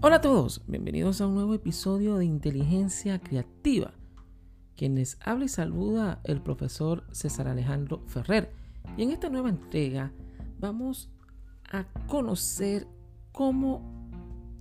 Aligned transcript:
Hola 0.00 0.16
a 0.16 0.20
todos, 0.20 0.62
bienvenidos 0.68 1.20
a 1.20 1.26
un 1.26 1.34
nuevo 1.34 1.54
episodio 1.54 2.18
de 2.18 2.24
Inteligencia 2.24 3.18
Creativa. 3.18 3.94
Quien 4.76 4.94
les 4.94 5.18
habla 5.20 5.46
y 5.46 5.48
saluda 5.48 6.20
el 6.22 6.40
profesor 6.40 7.02
César 7.10 7.48
Alejandro 7.48 8.04
Ferrer. 8.06 8.52
Y 8.96 9.02
en 9.02 9.10
esta 9.10 9.28
nueva 9.28 9.48
entrega 9.48 10.12
vamos 10.60 11.10
a 11.72 11.88
conocer 12.06 12.86
cómo 13.32 13.82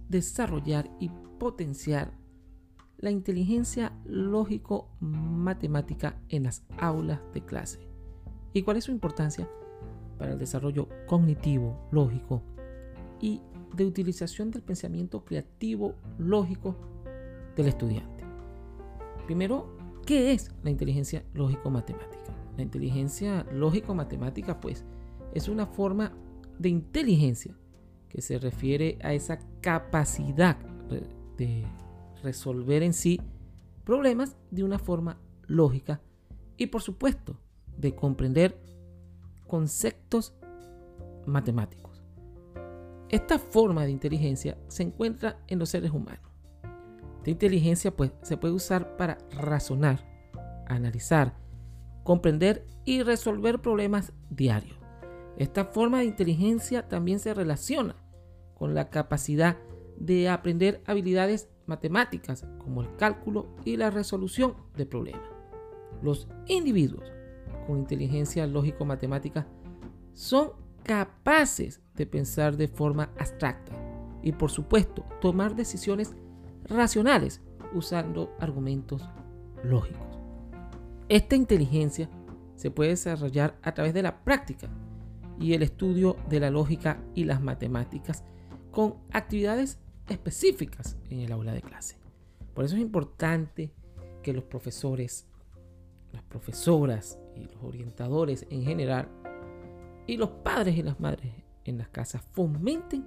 desarrollar 0.09 0.89
y 0.99 1.09
potenciar 1.37 2.13
la 2.97 3.11
inteligencia 3.11 3.95
lógico-matemática 4.05 6.19
en 6.29 6.45
las 6.45 6.63
aulas 6.79 7.19
de 7.35 7.45
clase. 7.45 7.87
¿Y 8.53 8.63
cuál 8.63 8.77
es 8.77 8.85
su 8.85 8.91
importancia 8.91 9.47
para 10.17 10.33
el 10.33 10.39
desarrollo 10.39 10.89
cognitivo, 11.05 11.87
lógico 11.91 12.41
y 13.21 13.41
de 13.73 13.85
utilización 13.85 14.51
del 14.51 14.61
pensamiento 14.61 15.23
creativo 15.23 15.95
lógico 16.17 16.75
del 17.55 17.67
estudiante. 17.67 18.23
Primero, 19.25 19.75
¿qué 20.05 20.33
es 20.33 20.51
la 20.63 20.69
inteligencia 20.69 21.23
lógico-matemática? 21.33 22.33
La 22.55 22.63
inteligencia 22.63 23.45
lógico-matemática, 23.51 24.59
pues, 24.59 24.85
es 25.33 25.47
una 25.47 25.67
forma 25.67 26.13
de 26.57 26.69
inteligencia 26.69 27.55
que 28.09 28.21
se 28.21 28.39
refiere 28.39 28.97
a 29.03 29.13
esa 29.13 29.39
capacidad 29.61 30.57
de 31.37 31.65
resolver 32.23 32.81
en 32.83 32.93
sí 32.93 33.21
problemas 33.83 34.35
de 34.49 34.63
una 34.63 34.79
forma 34.79 35.19
lógica 35.45 36.01
y, 36.57 36.67
por 36.67 36.81
supuesto, 36.81 37.37
de 37.77 37.95
comprender 37.95 38.59
conceptos 39.45 40.33
matemáticos. 41.25 41.86
Esta 43.09 43.39
forma 43.39 43.85
de 43.85 43.91
inteligencia 43.91 44.57
se 44.67 44.83
encuentra 44.83 45.39
en 45.47 45.59
los 45.59 45.69
seres 45.69 45.91
humanos. 45.91 46.29
Esta 47.17 47.29
inteligencia 47.29 47.95
pues, 47.95 48.11
se 48.21 48.35
puede 48.35 48.53
usar 48.53 48.97
para 48.97 49.17
razonar, 49.31 50.05
analizar, 50.67 51.37
comprender 52.03 52.65
y 52.83 53.03
resolver 53.03 53.61
problemas 53.61 54.11
diarios. 54.29 54.77
Esta 55.37 55.65
forma 55.65 55.99
de 55.99 56.05
inteligencia 56.05 56.87
también 56.89 57.19
se 57.19 57.33
relaciona 57.33 57.95
con 58.55 58.73
la 58.73 58.89
capacidad 58.89 59.57
de 59.97 60.27
aprender 60.29 60.81
habilidades 60.85 61.49
matemáticas 61.65 62.45
como 62.57 62.81
el 62.81 62.95
cálculo 62.97 63.47
y 63.63 63.77
la 63.77 63.89
resolución 63.89 64.55
de 64.75 64.85
problemas. 64.85 65.29
Los 66.01 66.27
individuos 66.47 67.11
con 67.65 67.77
inteligencia 67.77 68.47
lógico-matemática 68.47 69.47
son 70.13 70.51
capaces 70.87 71.81
de 71.95 72.07
pensar 72.07 72.57
de 72.57 72.67
forma 72.67 73.11
abstracta 73.19 73.73
y 74.23 74.31
por 74.31 74.49
supuesto 74.49 75.05
tomar 75.21 75.55
decisiones 75.55 76.15
racionales 76.63 77.41
usando 77.73 78.33
argumentos 78.39 79.07
lógicos. 79.63 80.07
Esta 81.09 81.35
inteligencia 81.35 82.09
se 82.55 82.71
puede 82.71 82.91
desarrollar 82.91 83.57
a 83.61 83.73
través 83.73 83.93
de 83.93 84.01
la 84.01 84.23
práctica 84.23 84.69
y 85.39 85.53
el 85.53 85.61
estudio 85.61 86.15
de 86.29 86.39
la 86.39 86.49
lógica 86.49 87.03
y 87.13 87.25
las 87.25 87.41
matemáticas 87.41 88.23
con 88.71 88.95
actividades 89.11 89.79
específicas 90.07 90.97
en 91.09 91.19
el 91.19 91.31
aula 91.31 91.53
de 91.53 91.61
clase. 91.61 91.97
Por 92.53 92.63
eso 92.63 92.75
es 92.75 92.81
importante 92.81 93.71
que 94.23 94.33
los 94.33 94.45
profesores, 94.45 95.27
las 96.13 96.23
profesoras 96.23 97.19
y 97.35 97.43
los 97.43 97.61
orientadores 97.61 98.47
en 98.49 98.63
general 98.63 99.09
y 100.07 100.17
los 100.17 100.29
padres 100.29 100.77
y 100.77 100.83
las 100.83 100.99
madres 100.99 101.31
en 101.65 101.77
las 101.77 101.89
casas 101.89 102.23
fomenten 102.31 103.05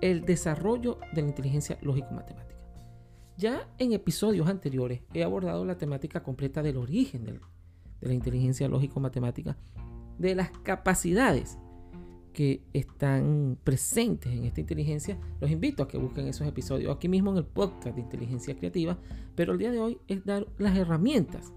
el 0.00 0.24
desarrollo 0.24 0.98
de 1.14 1.22
la 1.22 1.28
inteligencia 1.28 1.78
lógico-matemática. 1.82 2.56
Ya 3.36 3.68
en 3.78 3.92
episodios 3.92 4.48
anteriores 4.48 5.02
he 5.14 5.22
abordado 5.22 5.64
la 5.64 5.78
temática 5.78 6.22
completa 6.22 6.62
del 6.62 6.78
origen 6.78 7.24
de 7.24 7.40
la 8.00 8.14
inteligencia 8.14 8.68
lógico-matemática, 8.68 9.56
de 10.18 10.34
las 10.34 10.50
capacidades 10.50 11.58
que 12.32 12.62
están 12.72 13.58
presentes 13.64 14.32
en 14.32 14.44
esta 14.44 14.60
inteligencia. 14.60 15.18
Los 15.40 15.50
invito 15.50 15.82
a 15.82 15.88
que 15.88 15.98
busquen 15.98 16.28
esos 16.28 16.46
episodios 16.46 16.94
aquí 16.94 17.08
mismo 17.08 17.30
en 17.32 17.38
el 17.38 17.44
podcast 17.44 17.96
de 17.96 18.02
inteligencia 18.02 18.56
creativa, 18.56 18.98
pero 19.34 19.52
el 19.52 19.58
día 19.58 19.70
de 19.70 19.80
hoy 19.80 19.98
es 20.06 20.24
dar 20.24 20.46
las 20.58 20.76
herramientas. 20.76 21.52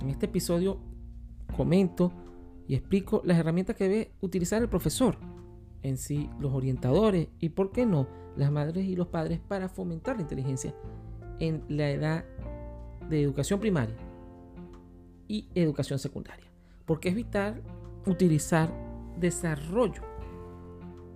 En 0.00 0.08
este 0.08 0.26
episodio 0.26 0.80
comento 1.56 2.12
y 2.70 2.76
explico 2.76 3.20
las 3.24 3.36
herramientas 3.36 3.74
que 3.74 3.88
debe 3.88 4.12
utilizar 4.20 4.62
el 4.62 4.68
profesor 4.68 5.16
en 5.82 5.98
sí, 5.98 6.30
los 6.38 6.52
orientadores 6.54 7.26
y, 7.40 7.48
por 7.48 7.72
qué 7.72 7.84
no, 7.84 8.06
las 8.36 8.52
madres 8.52 8.84
y 8.84 8.94
los 8.94 9.08
padres 9.08 9.40
para 9.40 9.68
fomentar 9.68 10.14
la 10.14 10.22
inteligencia 10.22 10.72
en 11.40 11.64
la 11.68 11.90
edad 11.90 12.24
de 13.08 13.22
educación 13.22 13.58
primaria 13.58 13.96
y 15.26 15.48
educación 15.56 15.98
secundaria. 15.98 16.46
Porque 16.86 17.08
es 17.08 17.16
vital 17.16 17.60
utilizar 18.06 18.72
desarrollo 19.18 20.02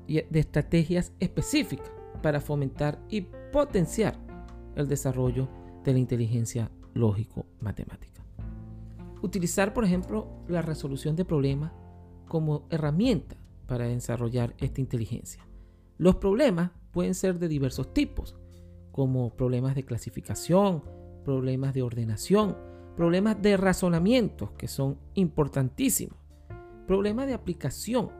de 0.09 0.26
estrategias 0.32 1.12
específicas 1.21 1.92
para 2.21 2.41
fomentar 2.41 2.98
y 3.09 3.21
potenciar 3.53 4.19
el 4.75 4.88
desarrollo 4.88 5.48
de 5.84 5.92
la 5.92 6.00
inteligencia 6.00 6.69
lógico-matemática. 6.94 8.24
Utilizar, 9.25 9.73
por 9.73 9.87
ejemplo, 9.87 10.29
la 10.49 10.61
resolución 10.61 11.17
de 11.17 11.25
problemas 11.25 11.73
como 12.29 12.67
herramienta 12.69 13.37
para 13.67 13.87
desarrollar 13.87 14.55
esta 14.59 14.83
inteligencia. 14.83 15.49
Los 15.97 16.17
problemas 16.17 16.73
pueden 16.91 17.15
ser 17.15 17.39
de 17.39 17.49
diversos 17.49 17.95
tipos, 17.95 18.37
como 18.93 19.34
problemas 19.34 19.77
de 19.77 19.87
clasificación, 19.87 20.84
problemas 21.25 21.73
de 21.73 21.81
ordenación, 21.81 22.55
problemas 22.99 23.41
de 23.41 23.57
razonamiento, 23.57 24.53
que 24.59 24.69
son 24.69 24.99
importantísimos, 25.15 26.19
problemas 26.87 27.27
de 27.27 27.33
aplicación, 27.33 28.11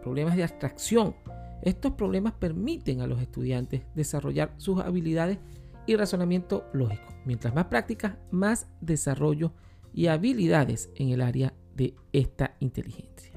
problemas 0.00 0.36
de 0.36 0.44
abstracción. 0.44 1.16
Estos 1.60 1.94
problemas 1.94 2.34
permiten 2.34 3.00
a 3.00 3.08
los 3.08 3.20
estudiantes 3.20 3.82
desarrollar 3.96 4.54
sus 4.58 4.78
habilidades 4.78 5.40
y 5.88 5.96
razonamiento 5.96 6.66
lógico. 6.72 7.12
Mientras 7.24 7.52
más 7.52 7.64
prácticas, 7.64 8.14
más 8.30 8.68
desarrollo 8.80 9.50
y 9.92 10.06
habilidades 10.06 10.90
en 10.94 11.10
el 11.10 11.20
área 11.20 11.54
de 11.74 11.94
esta 12.12 12.56
inteligencia. 12.60 13.32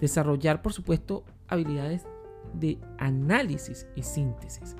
Desarrollar, 0.00 0.62
por 0.62 0.72
supuesto, 0.72 1.24
habilidades 1.48 2.06
de 2.54 2.78
análisis 2.98 3.86
y 3.94 4.02
síntesis. 4.02 4.76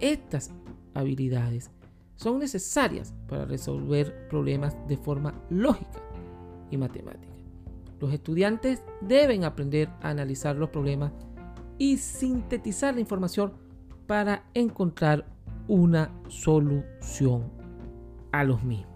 Estas 0.00 0.52
habilidades 0.94 1.70
son 2.16 2.38
necesarias 2.38 3.14
para 3.28 3.44
resolver 3.44 4.28
problemas 4.28 4.76
de 4.88 4.96
forma 4.96 5.34
lógica 5.50 6.00
y 6.70 6.76
matemática. 6.76 7.32
Los 8.00 8.12
estudiantes 8.12 8.82
deben 9.00 9.44
aprender 9.44 9.88
a 10.00 10.10
analizar 10.10 10.56
los 10.56 10.70
problemas 10.70 11.12
y 11.78 11.98
sintetizar 11.98 12.94
la 12.94 13.00
información 13.00 13.52
para 14.06 14.44
encontrar 14.54 15.26
una 15.68 16.12
solución 16.28 17.50
a 18.32 18.44
los 18.44 18.62
mismos 18.64 18.91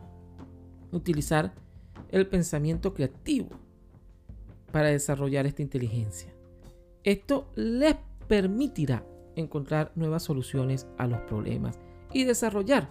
utilizar 0.92 1.54
el 2.10 2.26
pensamiento 2.26 2.94
creativo 2.94 3.50
para 4.72 4.88
desarrollar 4.88 5.46
esta 5.46 5.62
inteligencia. 5.62 6.32
Esto 7.04 7.50
les 7.54 7.96
permitirá 8.28 9.06
encontrar 9.36 9.92
nuevas 9.94 10.22
soluciones 10.22 10.86
a 10.98 11.06
los 11.06 11.20
problemas 11.22 11.78
y 12.12 12.24
desarrollar 12.24 12.90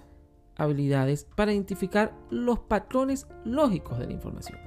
habilidades 0.55 1.25
para 1.35 1.51
identificar 1.51 2.17
los 2.29 2.59
patrones 2.59 3.27
lógicos 3.43 3.99
de 3.99 4.07
la 4.07 4.13
información. 4.13 4.59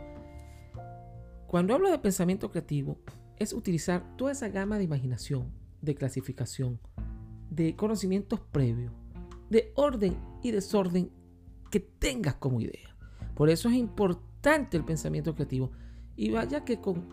Cuando 1.46 1.74
hablo 1.74 1.90
de 1.90 1.98
pensamiento 1.98 2.50
creativo, 2.50 2.98
es 3.38 3.52
utilizar 3.52 4.16
toda 4.16 4.32
esa 4.32 4.48
gama 4.48 4.76
de 4.76 4.84
imaginación, 4.84 5.52
de 5.80 5.94
clasificación, 5.94 6.78
de 7.50 7.74
conocimientos 7.74 8.40
previos, 8.40 8.92
de 9.48 9.72
orden 9.76 10.18
y 10.42 10.50
desorden 10.50 11.10
que 11.70 11.80
tengas 11.80 12.34
como 12.34 12.60
idea. 12.60 12.97
Por 13.38 13.50
eso 13.50 13.68
es 13.68 13.76
importante 13.76 14.76
el 14.76 14.84
pensamiento 14.84 15.32
creativo. 15.32 15.70
Y 16.16 16.32
vaya 16.32 16.64
que 16.64 16.80
con 16.80 17.06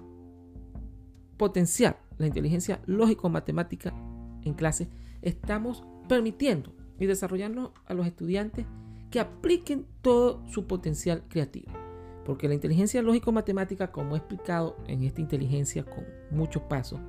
potenciar 1.38 2.02
la 2.18 2.26
inteligencia 2.26 2.82
lógico-matemática 2.88 3.94
en 4.42 4.56
clase, 4.56 4.90
estamos 5.22 5.84
permitiendo 6.10 6.74
y 7.00 7.06
desarrollando 7.06 7.76
a 7.86 7.94
los 7.94 8.08
estudiantes 8.08 8.66
que 9.12 9.20
apliquen 9.20 9.86
todo 10.02 10.42
su 10.48 10.66
potencial 10.66 11.26
creativo. 11.30 11.72
Porque 12.26 12.48
la 12.48 12.56
inteligencia 12.56 13.04
lógico-matemática, 13.04 13.92
como 13.92 14.16
he 14.16 14.18
explicado 14.18 14.78
en 14.88 15.04
esta 15.04 15.22
inteligencia 15.22 15.86
con 15.86 16.06
muchos 16.32 16.64
pasos, 16.64 17.00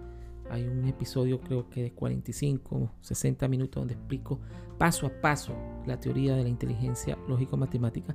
hay 0.50 0.68
un 0.68 0.84
episodio 0.84 1.40
creo 1.40 1.70
que 1.70 1.84
de 1.84 1.92
45, 1.94 2.92
60 3.00 3.48
minutos 3.48 3.80
donde 3.80 3.94
explico 3.94 4.40
paso 4.76 5.06
a 5.06 5.20
paso 5.22 5.54
la 5.86 5.98
teoría 5.98 6.36
de 6.36 6.42
la 6.42 6.50
inteligencia 6.50 7.16
lógico-matemática 7.26 8.14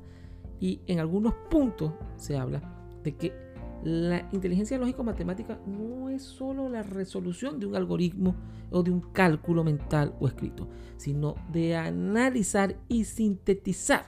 y 0.62 0.80
en 0.88 1.00
algunos 1.00 1.34
puntos 1.50 1.92
se 2.16 2.38
habla 2.38 2.62
de 3.04 3.18
que 3.18 3.34
La 3.84 4.30
inteligencia 4.32 4.78
lógico-matemática 4.78 5.60
no 5.66 6.10
es 6.10 6.22
solo 6.22 6.70
la 6.70 6.84
resolución 6.84 7.60
de 7.60 7.66
un 7.66 7.76
algoritmo 7.76 8.36
o 8.70 8.84
de 8.84 8.92
un 8.92 9.02
cálculo 9.02 9.64
mental 9.64 10.14
o 10.20 10.28
escrito, 10.28 10.70
sino 10.98 11.34
de 11.52 11.76
analizar 11.76 12.78
y 12.88 13.06
sintetizar, 13.06 14.06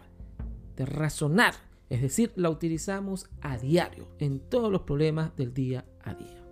de 0.76 0.86
razonar. 0.86 1.56
Es 1.90 2.02
decir, 2.04 2.32
la 2.36 2.52
utilizamos 2.52 3.30
a 3.42 3.58
diario 3.58 4.08
en 4.20 4.40
todos 4.40 4.72
los 4.72 4.82
problemas 4.82 5.36
del 5.36 5.56
día 5.56 5.86
a 6.04 6.14
día. 6.14 6.46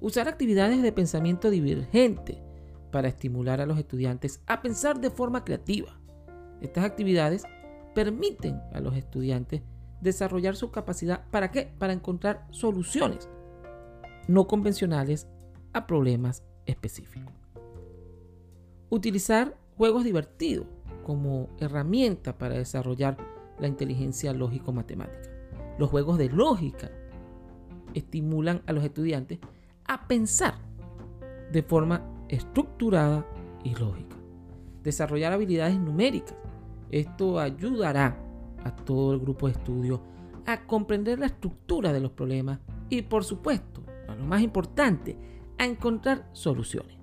Usar 0.00 0.28
actividades 0.28 0.82
de 0.82 0.92
pensamiento 0.92 1.50
divergente 1.50 2.44
para 2.92 3.08
estimular 3.08 3.60
a 3.60 3.66
los 3.66 3.78
estudiantes 3.78 4.40
a 4.46 4.62
pensar 4.62 5.00
de 5.00 5.10
forma 5.10 5.44
creativa. 5.44 5.98
Estas 6.60 6.84
actividades 6.84 7.44
permiten 7.94 8.60
a 8.72 8.80
los 8.80 8.96
estudiantes 8.96 9.62
desarrollar 10.00 10.56
su 10.56 10.70
capacidad. 10.70 11.24
¿Para 11.30 11.50
qué? 11.50 11.72
Para 11.78 11.92
encontrar 11.92 12.46
soluciones 12.50 13.28
no 14.28 14.46
convencionales 14.46 15.28
a 15.72 15.86
problemas 15.86 16.42
específicos. 16.66 17.32
Utilizar 18.90 19.56
juegos 19.76 20.04
divertidos 20.04 20.66
como 21.04 21.48
herramienta 21.58 22.38
para 22.38 22.54
desarrollar 22.54 23.16
la 23.58 23.68
inteligencia 23.68 24.32
lógico-matemática. 24.32 25.30
Los 25.78 25.90
juegos 25.90 26.18
de 26.18 26.28
lógica 26.30 26.90
estimulan 27.94 28.62
a 28.66 28.72
los 28.72 28.84
estudiantes 28.84 29.38
a 29.86 30.06
pensar 30.06 30.54
de 31.52 31.62
forma 31.62 32.02
estructurada 32.28 33.26
y 33.62 33.74
lógica. 33.74 34.16
Desarrollar 34.82 35.32
habilidades 35.32 35.78
numéricas. 35.78 36.36
Esto 36.90 37.38
ayudará 37.38 38.18
a 38.64 38.74
todo 38.74 39.12
el 39.12 39.20
grupo 39.20 39.46
de 39.46 39.52
estudio 39.52 40.02
a 40.46 40.66
comprender 40.66 41.18
la 41.18 41.26
estructura 41.26 41.92
de 41.92 42.00
los 42.00 42.12
problemas 42.12 42.60
y 42.88 43.02
por 43.02 43.24
supuesto, 43.24 43.82
a 44.08 44.14
lo 44.14 44.24
más 44.24 44.42
importante, 44.42 45.16
a 45.58 45.64
encontrar 45.64 46.28
soluciones. 46.32 46.96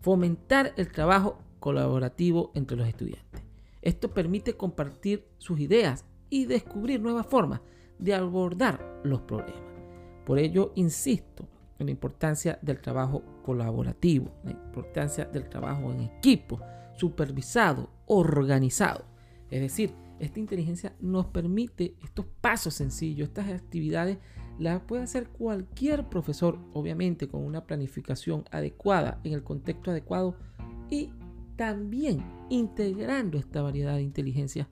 Fomentar 0.00 0.72
el 0.76 0.90
trabajo 0.90 1.38
colaborativo 1.60 2.50
entre 2.54 2.76
los 2.76 2.88
estudiantes. 2.88 3.42
Esto 3.80 4.12
permite 4.12 4.56
compartir 4.56 5.26
sus 5.38 5.60
ideas 5.60 6.04
y 6.28 6.46
descubrir 6.46 7.00
nuevas 7.00 7.26
formas 7.26 7.60
de 7.98 8.14
abordar 8.14 9.00
los 9.04 9.20
problemas. 9.22 9.62
Por 10.24 10.38
ello, 10.38 10.72
insisto 10.74 11.46
en 11.78 11.86
la 11.86 11.92
importancia 11.92 12.58
del 12.62 12.80
trabajo 12.80 13.22
colaborativo, 13.44 14.30
la 14.44 14.52
importancia 14.52 15.24
del 15.24 15.48
trabajo 15.48 15.90
en 15.90 16.00
equipo, 16.02 16.60
supervisado, 16.94 17.90
organizado. 18.12 19.04
Es 19.50 19.60
decir, 19.60 19.94
esta 20.18 20.38
inteligencia 20.38 20.94
nos 21.00 21.26
permite 21.26 21.96
estos 22.02 22.26
pasos 22.40 22.74
sencillos, 22.74 23.28
estas 23.28 23.48
actividades 23.48 24.18
las 24.58 24.80
puede 24.82 25.02
hacer 25.02 25.28
cualquier 25.28 26.08
profesor, 26.08 26.58
obviamente 26.74 27.26
con 27.26 27.42
una 27.42 27.64
planificación 27.66 28.44
adecuada, 28.50 29.20
en 29.24 29.32
el 29.32 29.42
contexto 29.42 29.90
adecuado 29.90 30.36
y 30.90 31.10
también 31.56 32.22
integrando 32.50 33.38
esta 33.38 33.62
variedad 33.62 33.96
de 33.96 34.02
inteligencia 34.02 34.68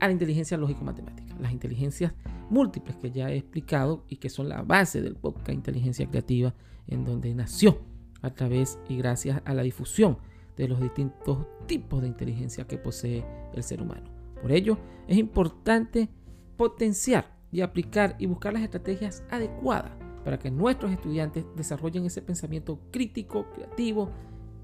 a 0.00 0.06
la 0.06 0.12
inteligencia 0.12 0.56
lógico-matemática, 0.56 1.36
las 1.40 1.52
inteligencias 1.52 2.12
múltiples 2.48 2.96
que 2.96 3.10
ya 3.10 3.30
he 3.30 3.38
explicado 3.38 4.04
y 4.08 4.16
que 4.16 4.30
son 4.30 4.48
la 4.48 4.62
base 4.62 5.02
del 5.02 5.16
podcast 5.16 5.50
Inteligencia 5.50 6.08
Creativa, 6.08 6.54
en 6.86 7.04
donde 7.04 7.34
nació 7.34 7.80
a 8.22 8.30
través 8.30 8.78
y 8.88 8.96
gracias 8.96 9.42
a 9.44 9.54
la 9.54 9.62
difusión 9.62 10.18
de 10.58 10.68
los 10.68 10.80
distintos 10.80 11.46
tipos 11.66 12.02
de 12.02 12.08
inteligencia 12.08 12.66
que 12.66 12.76
posee 12.76 13.24
el 13.54 13.62
ser 13.62 13.80
humano. 13.80 14.10
Por 14.42 14.52
ello, 14.52 14.76
es 15.06 15.16
importante 15.16 16.10
potenciar 16.56 17.38
y 17.50 17.62
aplicar 17.62 18.16
y 18.18 18.26
buscar 18.26 18.52
las 18.52 18.62
estrategias 18.62 19.24
adecuadas 19.30 19.92
para 20.24 20.38
que 20.38 20.50
nuestros 20.50 20.92
estudiantes 20.92 21.46
desarrollen 21.56 22.04
ese 22.04 22.20
pensamiento 22.20 22.80
crítico, 22.90 23.46
creativo 23.54 24.10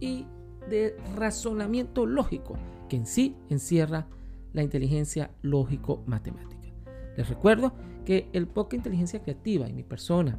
y 0.00 0.26
de 0.68 0.96
razonamiento 1.16 2.06
lógico 2.06 2.58
que 2.88 2.96
en 2.96 3.06
sí 3.06 3.36
encierra 3.48 4.06
la 4.52 4.62
inteligencia 4.62 5.30
lógico-matemática. 5.42 6.68
Les 7.16 7.28
recuerdo 7.28 7.72
que 8.04 8.28
el 8.32 8.46
Poca 8.46 8.76
Inteligencia 8.76 9.22
Creativa 9.22 9.68
y 9.68 9.72
mi 9.72 9.84
persona, 9.84 10.38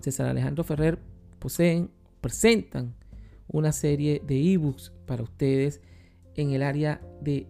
César 0.00 0.26
Alejandro 0.26 0.64
Ferrer, 0.64 0.98
poseen, 1.38 1.90
presentan 2.20 2.94
una 3.48 3.72
serie 3.72 4.22
de 4.26 4.52
ebooks 4.52 4.92
para 5.06 5.22
ustedes 5.22 5.80
en 6.34 6.52
el 6.52 6.62
área 6.62 7.00
de 7.20 7.46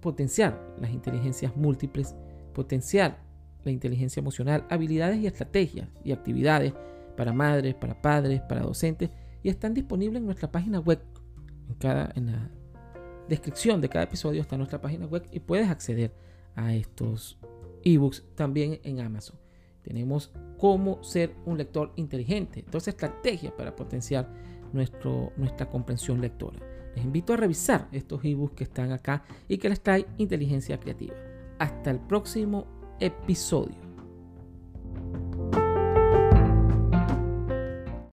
potenciar 0.00 0.74
las 0.78 0.90
inteligencias 0.90 1.56
múltiples, 1.56 2.14
potenciar 2.52 3.22
la 3.64 3.70
inteligencia 3.70 4.20
emocional, 4.20 4.66
habilidades 4.70 5.18
y 5.18 5.26
estrategias 5.26 5.88
y 6.04 6.12
actividades 6.12 6.74
para 7.16 7.32
madres, 7.32 7.74
para 7.74 8.00
padres, 8.00 8.40
para 8.42 8.62
docentes 8.62 9.10
y 9.42 9.48
están 9.48 9.74
disponibles 9.74 10.20
en 10.20 10.26
nuestra 10.26 10.50
página 10.50 10.80
web. 10.80 11.00
En, 11.68 11.74
cada, 11.74 12.12
en 12.14 12.26
la 12.32 12.50
descripción 13.28 13.80
de 13.80 13.88
cada 13.88 14.04
episodio 14.04 14.40
está 14.40 14.56
nuestra 14.56 14.80
página 14.80 15.06
web 15.06 15.26
y 15.30 15.40
puedes 15.40 15.68
acceder 15.68 16.12
a 16.54 16.74
estos 16.74 17.38
ebooks 17.84 18.24
también 18.34 18.80
en 18.82 19.00
Amazon. 19.00 19.36
Tenemos 19.82 20.32
cómo 20.58 21.02
ser 21.02 21.34
un 21.44 21.58
lector 21.58 21.92
inteligente, 21.96 22.64
dos 22.70 22.86
estrategias 22.86 23.52
para 23.52 23.74
potenciar 23.74 24.32
nuestra 24.72 25.70
comprensión 25.70 26.20
lectora. 26.20 26.58
Les 26.94 27.04
invito 27.04 27.32
a 27.32 27.36
revisar 27.36 27.88
estos 27.92 28.24
ebooks 28.24 28.54
que 28.54 28.64
están 28.64 28.92
acá 28.92 29.24
y 29.48 29.58
que 29.58 29.68
les 29.68 29.82
trae 29.82 30.06
inteligencia 30.18 30.78
creativa. 30.78 31.14
Hasta 31.58 31.90
el 31.90 32.00
próximo 32.00 32.66
episodio. 33.00 33.81